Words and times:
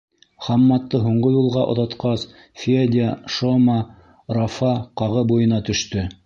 Хамматты 0.43 1.01
һуңғы 1.01 1.33
юлға 1.35 1.65
оҙатҡас, 1.73 2.23
Федя, 2.63 3.11
Шома, 3.37 3.77
Рафа 4.39 4.73
Ҡағы 5.03 5.25
буйына 5.35 5.63
төштө. 5.71 6.09